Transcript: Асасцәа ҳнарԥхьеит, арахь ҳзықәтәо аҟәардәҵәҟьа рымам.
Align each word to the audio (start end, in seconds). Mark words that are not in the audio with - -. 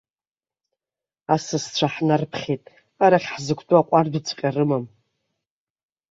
Асасцәа 1.33 1.87
ҳнарԥхьеит, 1.93 2.63
арахь 3.03 3.27
ҳзықәтәо 3.33 3.75
аҟәардәҵәҟьа 3.79 4.49
рымам. 4.55 4.85